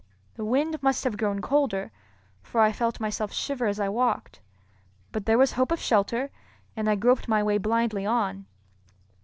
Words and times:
The 0.33 0.43
wind 0.43 0.81
must 0.81 1.03
have 1.03 1.15
grown 1.15 1.41
colder, 1.41 1.91
for 2.41 2.59
I 2.59 2.71
felt 2.71 2.99
myself 2.99 3.31
shiver 3.31 3.67
as 3.67 3.79
I 3.79 3.87
walked; 3.87 4.39
but 5.11 5.27
there 5.27 5.37
was 5.37 5.51
hope 5.51 5.71
of 5.71 5.79
shelter, 5.79 6.31
and 6.75 6.89
I 6.89 6.95
groped 6.95 7.27
my 7.27 7.43
way 7.43 7.59
blindly 7.59 8.07
on. 8.07 8.47